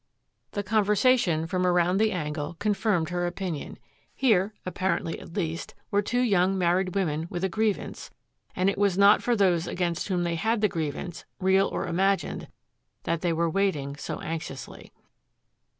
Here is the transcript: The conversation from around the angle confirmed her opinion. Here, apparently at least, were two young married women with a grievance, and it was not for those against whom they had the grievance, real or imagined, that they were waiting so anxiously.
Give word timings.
The 0.53 0.63
conversation 0.63 1.45
from 1.45 1.63
around 1.63 1.97
the 1.99 2.11
angle 2.11 2.55
confirmed 2.57 3.09
her 3.09 3.27
opinion. 3.27 3.77
Here, 4.15 4.55
apparently 4.65 5.19
at 5.19 5.35
least, 5.35 5.75
were 5.91 6.01
two 6.01 6.21
young 6.21 6.57
married 6.57 6.95
women 6.95 7.27
with 7.29 7.43
a 7.43 7.49
grievance, 7.49 8.09
and 8.55 8.67
it 8.67 8.79
was 8.79 8.97
not 8.97 9.21
for 9.21 9.35
those 9.35 9.67
against 9.67 10.07
whom 10.07 10.23
they 10.23 10.37
had 10.37 10.61
the 10.61 10.67
grievance, 10.67 11.25
real 11.39 11.67
or 11.67 11.85
imagined, 11.85 12.47
that 13.03 13.21
they 13.21 13.31
were 13.31 13.47
waiting 13.47 13.95
so 13.95 14.19
anxiously. 14.21 14.91